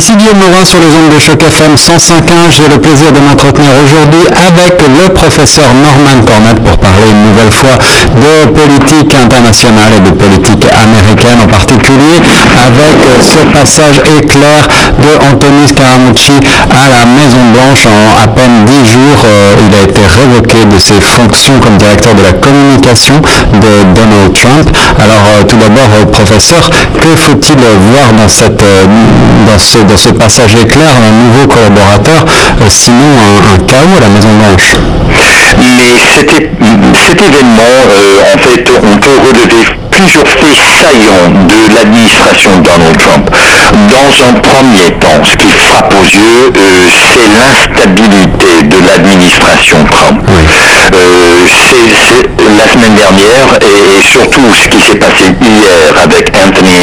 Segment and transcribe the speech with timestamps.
[0.00, 2.48] Ici Guillaume Morin sur les ondes de choc FM 105.1.
[2.56, 7.52] J'ai le plaisir de m'entretenir aujourd'hui avec le professeur Norman Cornette pour parler une nouvelle
[7.52, 7.76] fois
[8.16, 12.16] de politique internationale et de politique américaine en particulier
[12.56, 14.64] avec ce passage éclair
[15.04, 16.32] de Anthony Scaramucci
[16.72, 19.20] à la Maison Blanche en à peine 10 jours.
[19.28, 23.20] Euh, il a été révoqué de ses fonctions comme directeur de la communication
[23.52, 24.64] de Donald Trump.
[24.96, 26.64] Alors euh, tout d'abord, euh, professeur,
[26.96, 27.60] que faut-il
[27.92, 32.24] voir dans, cette, dans ce dans ce passage éclair un nouveau collaborateur,
[32.60, 33.10] euh, sinon
[33.52, 34.76] un, chaos à la Maison-Blanche.
[35.58, 42.96] Mais cet, événement, euh, en fait, on peut relever plusieurs faits saillants de l'administration Donald
[42.98, 43.30] Trump.
[43.90, 50.22] Dans un premier temps, ce qui frappe aux yeux, euh, c'est l'instabilité de l'administration Trump.
[51.50, 56.78] c'est la semaine dernière et, surtout ce qui s'est passé hier avec Anthony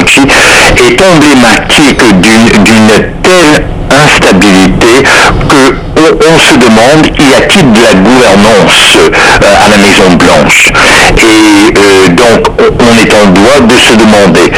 [0.00, 2.86] Est emblématique d'une
[3.22, 5.02] telle instabilité
[5.48, 10.72] que on, se demande y a-t-il de la gouvernance euh, à la Maison Blanche
[11.18, 14.50] et euh, donc on est en droit de se demander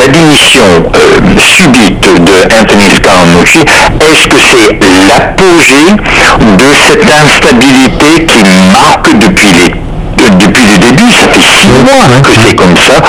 [0.00, 0.62] la démission
[0.94, 3.60] euh, subite de Anthony Scaramucci
[4.00, 9.81] est-ce que c'est l'apogée de cette instabilité qui marque depuis les
[10.18, 13.00] depuis le début, ça fait six mois que c'est comme ça,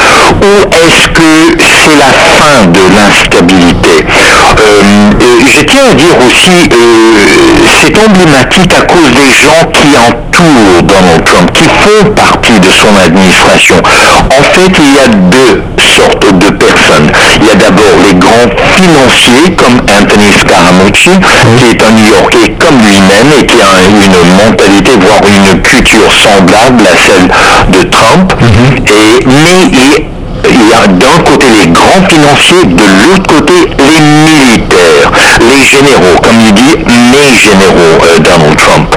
[0.42, 5.12] ou est-ce que c'est la fin de l'instabilité euh,
[5.46, 11.24] Je tiens à dire aussi, euh, c'est emblématique à cause des gens qui entourent Donald
[11.26, 13.76] Trump, qui font partie de son administration.
[13.78, 17.12] En fait, il y a deux sortes de personnes.
[17.42, 21.10] Il y a d'abord les grands financiers comme Anthony Scaramucci,
[21.58, 26.84] qui est un New-Yorkais comme lui-même et qui a une mentalité, voire une culture semblable
[26.88, 27.28] à celle
[27.72, 28.34] de Trump.
[28.40, 28.86] Mhm.
[28.88, 30.08] Et, mais
[30.50, 36.18] il y a d'un côté les grands financiers, de l'autre côté les militaires, les généraux,
[36.22, 38.96] comme il dit, mes généraux, euh, Donald Trump.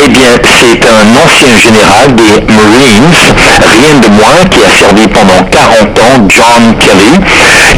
[0.00, 3.14] Eh bien, c'est un ancien général des Marines,
[3.60, 7.18] rien de moins, qui a servi pendant 40 ans, John Kelly,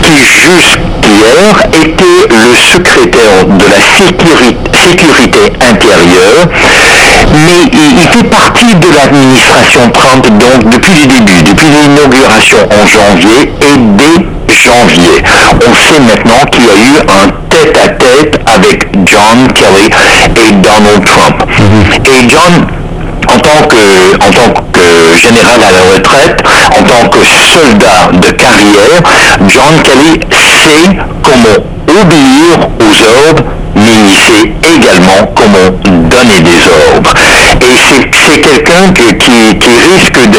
[0.03, 0.91] qui jusqu'hier
[1.73, 6.49] était le secrétaire de la sécurité, intérieure,
[7.33, 13.53] mais il, fait partie de l'administration Trump donc depuis le début, depuis l'inauguration en janvier
[13.61, 15.23] et dès janvier.
[15.67, 21.45] On sait maintenant qu'il y a eu un tête-à-tête avec John Kelly et Donald Trump.
[21.59, 22.05] Mhm.
[22.07, 22.67] Et John,
[23.29, 26.43] en tant que, en tant que général à la retraite,
[26.77, 29.03] en tant que soldat de carrière,
[29.49, 33.45] John Kelly sait comment obéir aux ordres
[33.75, 36.63] mais il sait également comment donner des
[36.95, 37.13] ordres.
[37.63, 40.39] Et c'est quelqu'un qui, risque de...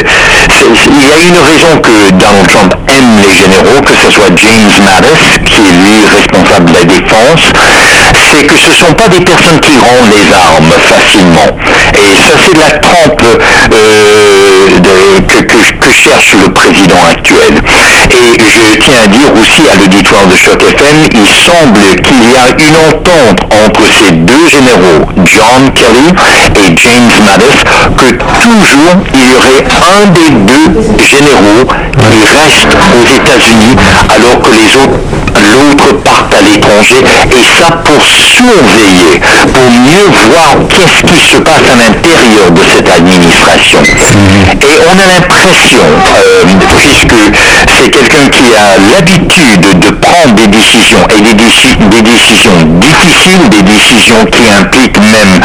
[0.73, 4.71] Il y a une raison que Donald Trump aime les généraux, que ce soit James
[4.85, 7.41] Mattis, qui est lui responsable de la défense,
[8.31, 11.51] c'est que ce ne sont pas des personnes qui rendent les armes facilement.
[11.93, 13.21] Et ça, c'est la trempe
[13.73, 14.61] euh,
[15.81, 17.53] que, cherche le président actuel.
[18.09, 22.37] Et je tiens à dire aussi à l'auditoire de Choc FM, il semble qu'il y
[22.37, 26.09] a une entente entre ces deux généraux, John Kelly
[26.55, 27.63] et James Mattis,
[27.97, 31.67] que toujours il y aurait un des deux généraux
[32.11, 33.75] qui reste aux États-Unis
[34.09, 34.99] alors que les autres
[35.39, 39.21] l'autre part à l'étranger, et ça pour surveiller,
[39.53, 43.79] pour mieux voir qu'est-ce qui se passe à l'intérieur de cette administration.
[44.61, 46.45] Et on a l'impression, euh,
[46.77, 47.21] puisque
[47.75, 53.61] c'est quelqu'un qui a l'habitude de prendre des décisions, et des, des décisions difficiles, des
[53.63, 55.41] décisions qui impliquent même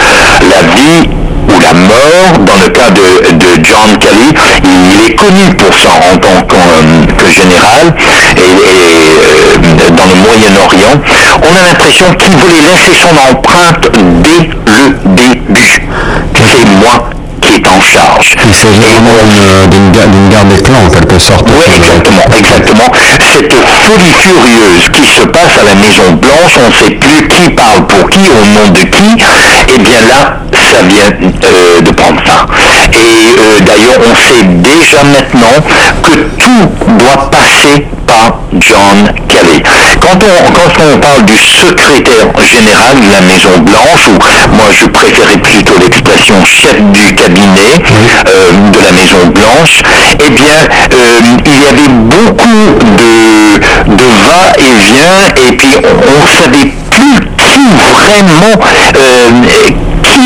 [0.51, 4.35] la vie ou la mort, dans le cas de, John Kelly,
[4.65, 7.95] il est connu pour ça en tant que, général
[8.37, 11.01] et, euh, dans le Moyen-Orient,
[11.43, 13.89] on a l'impression qu'il voulait laisser son empreinte
[14.23, 15.89] dès le début.
[16.35, 17.11] C'est moi
[17.55, 18.37] est en charge.
[18.47, 18.81] Il s'agit
[19.71, 21.49] d'une garde des clans en quelque sorte.
[21.49, 22.93] Oui, exactement, exactement.
[23.21, 27.51] Cette folie furieuse qui se passe à la Maison Blanche, on ne sait plus qui
[27.51, 30.39] parle pour qui, au nom de qui, et eh bien là,
[30.73, 32.47] ça vient euh, de prendre fin.
[32.93, 35.57] Et euh, d'ailleurs, on sait déjà maintenant
[36.03, 36.67] que tout
[36.99, 39.63] doit passer par John Kelly.
[40.01, 44.19] Quand on, quand on parle du secrétaire général de la Maison Blanche, ou
[44.57, 47.83] moi je préférais plutôt l'expression chef du cabinet
[48.27, 49.83] euh, de la Maison Blanche,
[50.21, 53.15] eh bien, il y avait beaucoup de,
[53.95, 58.57] de va-et-vient, et puis on ne savait plus qui vraiment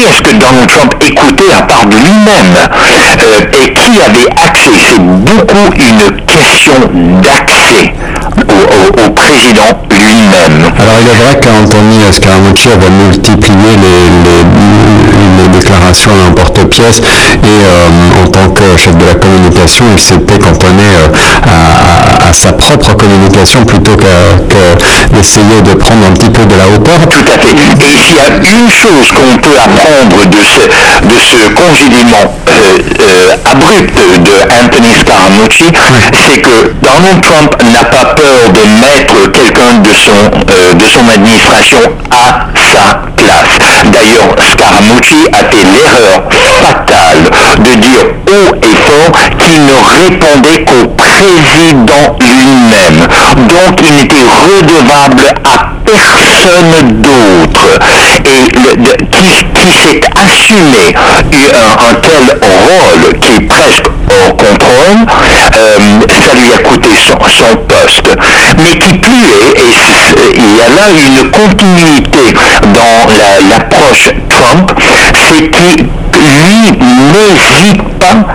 [0.00, 4.70] qui est-ce que Donald Trump écoutait à part de lui-même euh, et qui avait accès
[4.88, 6.74] C'est beaucoup une question
[7.22, 7.92] d'accès
[8.38, 10.72] au, président lui-même.
[10.78, 14.10] Alors il est vrai qu'Anthony Scaramucci avait multiplié les,
[15.58, 20.84] déclarations à l'emporte-pièce et euh, en tant que chef de la communication, il s'était cantonné
[20.84, 26.68] euh, à, sa propre communication plutôt que d'essayer de prendre un petit peu de la
[26.68, 27.08] hauteur.
[27.08, 27.79] Tout à fait.
[28.20, 30.60] Y a une chose qu'on peut apprendre de ce,
[31.06, 34.32] de ce congédiement euh, abrupt de
[34.62, 35.64] Anthony Scaramucci,
[36.26, 41.08] c'est que Donald Trump n'a pas peur de mettre quelqu'un de son, euh, de son
[41.08, 41.78] administration
[42.10, 43.60] à sa place.
[43.90, 46.28] D'ailleurs, Scaramucci a fait l'erreur
[46.62, 47.30] fatale
[47.64, 53.08] de dire haut et fort qu'il ne répondait qu'au président lui-même.
[53.48, 61.22] Donc il n'était redevable à personne d'autre et qui, s'est assumé un,
[61.94, 65.06] tel rôle qui est presque hors contrôle,
[65.56, 68.16] euh, ça lui a coûté son, poste.
[68.58, 72.34] Mais qui plus est, et il y a là une continuité
[72.74, 74.72] dans l'approche Trump,
[75.14, 76.60] c'est qu'il lui
[77.34, 78.26] n'hésite pas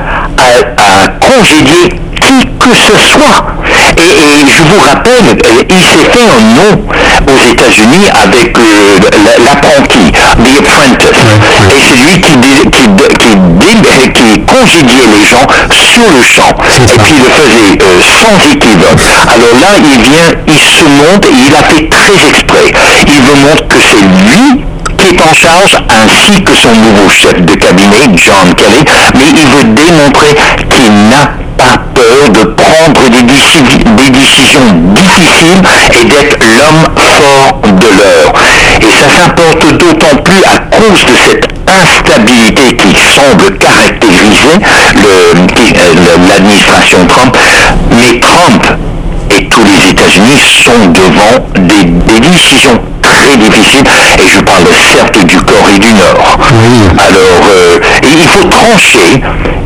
[0.77, 3.54] à congédier qui que ce soit.
[3.97, 6.85] Et, je vous rappelle, euh, il s'est fait un nom
[7.27, 8.99] aux États-Unis avec euh,
[9.43, 11.23] l'apprenti, The Apprentice.
[11.69, 12.33] Et c'est lui qui,
[12.69, 12.85] qui,
[14.13, 16.53] qui, congédiait les gens sur le champ.
[16.87, 19.03] Et qui le faisait euh, sans équivoque.
[19.27, 22.71] Alors là, il vient, il se monte et il a fait très exprès.
[23.07, 24.74] Il veut montrer que c'est lui
[25.07, 28.83] est en charge, ainsi que son nouveau chef de cabinet, John Kelly,
[29.15, 30.35] mais il veut démontrer
[30.69, 34.59] qu'il n'a pas peur de prendre des, des décisions
[34.93, 35.61] difficiles
[35.93, 38.33] et d'être l'homme fort de l'heure.
[38.81, 44.59] Et ça s'importe d'autant plus à cause de cette instabilité qui semble caractériser
[46.27, 47.37] l'administration Trump.
[47.91, 48.63] Mais Trump
[49.31, 52.81] et tous les États-Unis sont devant des, décisions
[53.25, 53.83] très difficiles,
[54.19, 56.37] et je parle certes du corps et du Nord.
[56.97, 59.21] Alors, euh, il faut trancher,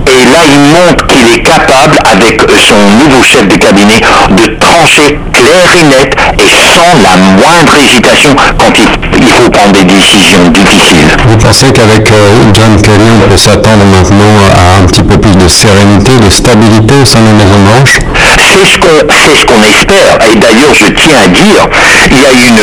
[0.10, 4.02] et là, il montre qu'il est capable, avec son nouveau chef de cabinet,
[4.32, 9.84] de trancher clair et net et sans la moindre hésitation quand il, faut prendre des
[9.84, 11.08] décisions difficiles.
[11.28, 15.36] Vous pensez qu'avec euh, John Kelly, on peut s'attendre maintenant à un petit peu plus
[15.36, 18.00] de sérénité, de stabilité au sein de la Maison-Blanche
[18.40, 20.18] C'est ce qu'on espère.
[20.32, 21.68] Et d'ailleurs, je tiens à dire,
[22.12, 22.62] il y a, une,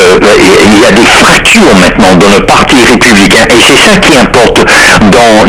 [0.74, 3.46] il y a des fractures maintenant dans le Parti républicain.
[3.50, 4.64] Et c'est ça qui importe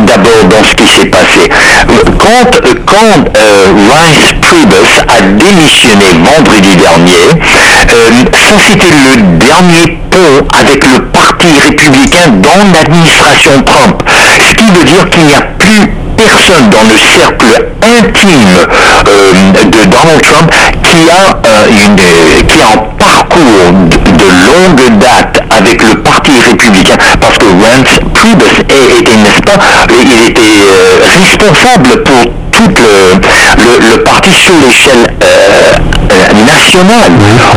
[0.06, 1.50] d'abord dans, ce qui s'est passé.
[2.20, 2.52] Quand,
[2.86, 7.26] quand euh, Reince Priebus a démissionné vendredi dernier,
[7.90, 14.04] euh, ça c'était le dernier pont avec le Parti républicain dans l'administration Trump.
[14.50, 18.68] Ce qui veut dire qu'il n'y a plus personne dans le cercle intime
[19.08, 20.52] euh, de Donald Trump
[20.84, 27.38] qui a, une, qui a un parcours de, longue date avec le Parti républicain, parce
[27.38, 29.60] que Reince Priebus était, n'est-ce pas,
[29.90, 30.42] il était
[31.24, 32.34] responsable pour
[32.98, 35.74] le, parti sur l'échelle euh,
[36.12, 37.12] euh, nationale.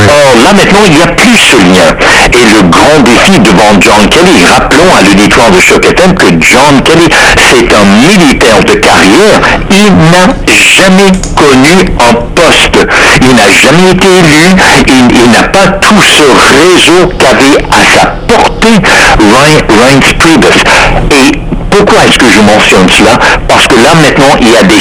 [0.08, 1.94] Or, là maintenant, il n'y a plus ce lien.
[2.32, 7.08] Et le grand défi devant John Kelly, rappelons à l'auditoire de Choc que John Kelly,
[7.36, 9.40] c'est un militaire de carrière.
[9.70, 10.26] Il n'a
[10.56, 12.86] jamais connu un poste.
[13.22, 14.56] Il n'a jamais été élu.
[14.88, 18.80] Il, n'a pas tout ce réseau qu'avait à sa portée
[19.18, 20.64] Ryan, Priebus.
[21.12, 23.18] Et pourquoi est-ce que je mentionne cela?
[23.48, 24.76] Parce que là maintenant, il y a des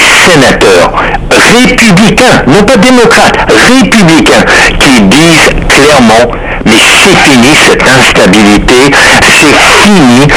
[1.30, 4.46] républicains, non pas démocrates, républicains,
[4.80, 6.32] qui disent clairement,
[6.66, 8.92] mais c'est fini cette instabilité,
[9.24, 10.28] c'est fini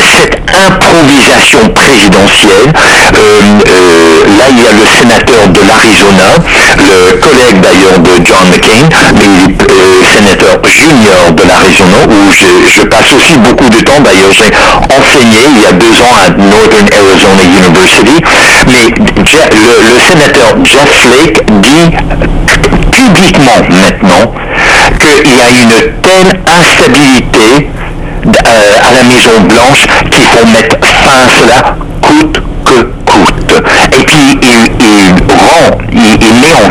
[0.00, 2.72] cette improvisation présidentielle.
[2.74, 3.10] Euh,
[3.66, 6.30] euh, là, il y a le sénateur de l'Arizona,
[6.76, 9.71] le collègue d'ailleurs de John McCain, mais euh,
[10.64, 14.50] junior de l'Arizona, où je, passe aussi beaucoup de temps, d'ailleurs j'ai
[14.96, 18.22] enseigné il y a deux ans à Northern Arizona University,
[18.66, 21.96] mais le, sénateur Jeff Flake dit
[22.90, 24.32] publiquement maintenant
[24.98, 27.70] qu'il y a une telle instabilité
[28.26, 32.51] euh, à la Maison Blanche qu'il faut mettre fin à cela coûte.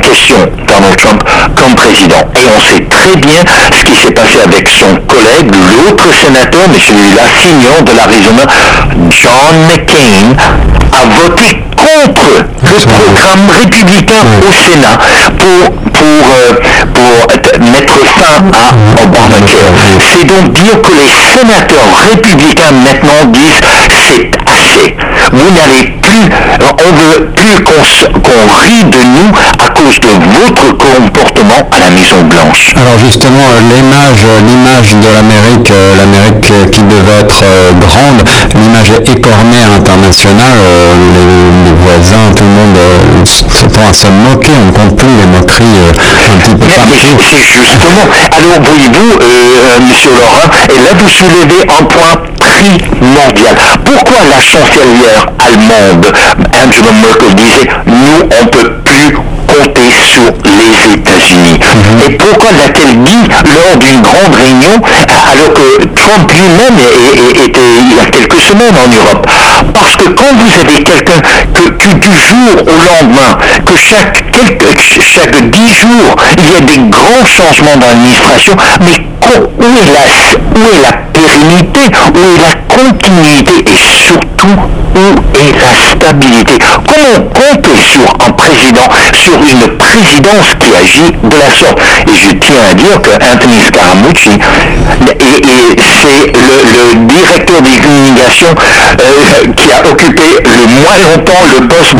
[0.01, 1.23] Question Donald Trump
[1.55, 2.23] comme président.
[2.35, 6.79] Et on sait très bien ce qui s'est passé avec son collègue, l'autre sénateur, mais
[6.79, 8.43] celui-là, senior de l'Arizona,
[9.09, 10.35] John McCain,
[10.93, 14.97] a voté contre le programme républicain au Sénat
[15.39, 16.53] pour, pour, euh,
[16.93, 19.71] pour mettre fin à Obamacare.
[19.99, 24.95] C'est donc dire que les sénateurs républicains maintenant disent c'est assez.
[25.31, 26.29] vous n'allez plus,
[26.61, 29.31] on veut plus qu'on rit de nous
[29.81, 32.73] cause de votre comportement à la Maison Blanche.
[32.75, 38.21] Alors justement, l'image, l'image de l'Amérique, euh, l'Amérique qui devait être euh, grande,
[38.53, 39.79] l'image écornée euh,
[41.65, 42.77] les, voisins, tout le monde
[43.25, 46.65] s'attend à se moquer, on ne compte plus les moqueries un petit peu
[47.31, 49.17] c'est justement, alors voyez-vous,
[49.89, 53.55] Monsieur Laurent, et là vous soulevez un point primordial.
[53.83, 56.05] Pourquoi la chancelière allemande,
[56.53, 59.17] Angela Merkel, disait, nous on ne peut plus
[59.51, 61.59] compter sur les États-Unis.
[61.59, 62.01] Mhm.
[62.05, 63.23] Et pourquoi l'a-t-elle dit
[63.55, 66.79] lors d'une grande réunion alors que Trump lui-même
[67.35, 69.27] était il y a quelques semaines en Europe?
[69.73, 71.21] Parce que quand vous avez quelqu'un
[71.53, 74.23] que, du jour au lendemain, que chaque,
[75.01, 79.05] chaque dix jours, il y a des grands changements dans l'administration, mais
[79.59, 84.57] où est, la, où est la où est la continuité et surtout
[84.95, 86.53] où est la stabilité
[86.87, 91.79] Comment compter sur un président, sur une présidence qui agit de la sorte?
[92.07, 94.39] Et je tiens à dire que Anthony Scaramucci,
[95.19, 95.41] et,
[95.93, 101.95] c'est le, directeur des communications euh, qui a occupé le moins longtemps le poste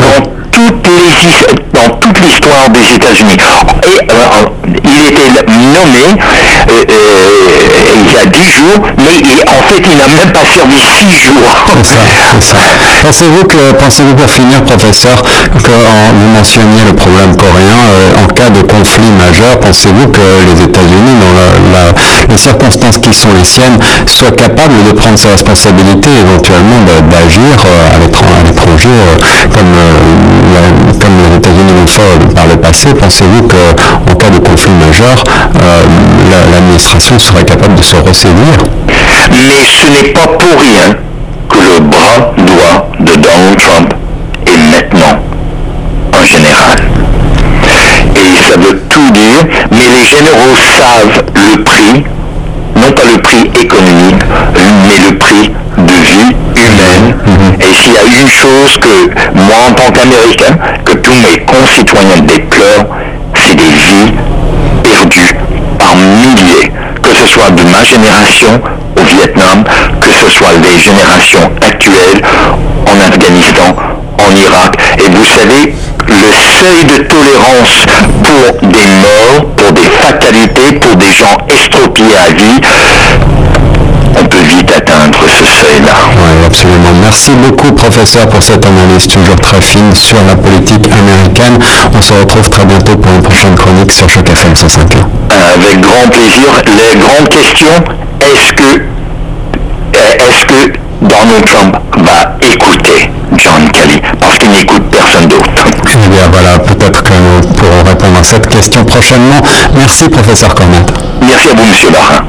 [1.72, 3.36] dans toute l'histoire des États-Unis.
[3.84, 6.20] Et euh, il était nommé
[6.68, 10.78] euh, euh, il y a dix jours, mais en fait il n'a même pas servi
[10.80, 11.42] six jours.
[11.82, 11.96] C'est
[12.42, 12.56] ça.
[13.02, 15.72] Pensez-vous que, pensez-vous pour finir, professeur, que
[16.14, 22.32] vous mentionniez le problème coréen, en cas de conflit majeur, pensez-vous que les États-Unis, dans
[22.32, 27.56] les circonstances qui sont les siennes, soient capables de prendre ses responsabilités, éventuellement d'agir
[27.94, 28.88] à l'étranger,
[29.52, 29.74] comme
[31.00, 35.24] comme les États-Unis l'ont fait par le passé, pensez-vous qu'en cas de conflit majeur,
[35.62, 38.54] euh, l'administration serait capable de se ressaisir
[39.30, 40.94] Mais ce n'est pas pour rien
[41.48, 43.94] que le bras droit de Donald Trump
[44.46, 45.20] est maintenant
[46.18, 46.76] un général.
[48.16, 52.04] Et ça veut tout dire, mais les généraux savent le prix,
[52.76, 54.22] non pas le prix économique,
[54.88, 57.16] mais le prix de vie humaine.
[57.60, 62.20] Et s'il y a une chose que moi, en tant qu'Américain, que tous mes concitoyens
[62.26, 62.88] déplorent,
[63.34, 64.12] c'est des vies
[64.82, 65.36] perdues
[65.78, 66.70] par milliers,
[67.02, 68.60] que ce soit de ma génération
[68.96, 69.64] au Vietnam,
[70.00, 72.20] que ce soit des générations actuelles
[72.86, 73.76] en Afghanistan,
[74.18, 74.76] en Irak.
[74.98, 75.74] Et vous savez,
[76.08, 77.86] le seuil de tolérance
[78.24, 82.60] pour des morts, pour des fatalités, pour des gens estropiés à vie,
[84.56, 85.94] vite atteindre ce seuil-là.
[86.16, 86.92] Oui, absolument.
[87.02, 91.58] Merci beaucoup, professeur, pour cette analyse toujours très fine sur la politique américaine.
[91.94, 94.82] On se retrouve très bientôt pour une prochaine chronique sur Choc FM 105.
[95.54, 96.48] Avec grand plaisir.
[96.66, 97.84] Les grandes questions,
[98.20, 98.82] est-ce que,
[99.94, 105.48] est-ce que Donald Trump va écouter John Kelly parce qu'il n'écoute personne d'autre?
[105.86, 109.40] Eh bien voilà, peut-être que nous pourrons répondre à cette question prochainement.
[109.76, 110.92] Merci professeur Cornette.
[111.22, 112.24] Merci à vous, monsieur Barin.